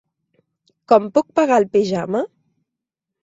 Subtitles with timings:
[0.91, 2.21] Com puc pagar el pijama?